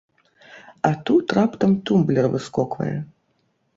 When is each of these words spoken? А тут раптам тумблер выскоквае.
А 0.87 0.91
тут 1.09 1.35
раптам 1.39 1.71
тумблер 1.91 2.25
выскоквае. 2.37 2.93